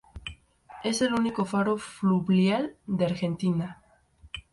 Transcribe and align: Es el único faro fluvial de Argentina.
Es 0.83 1.03
el 1.03 1.13
único 1.13 1.45
faro 1.45 1.77
fluvial 1.77 2.75
de 2.87 3.05
Argentina. 3.05 3.83